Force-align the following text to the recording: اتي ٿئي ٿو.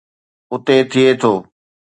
اتي 0.53 0.75
ٿئي 0.91 1.05
ٿو. 1.21 1.33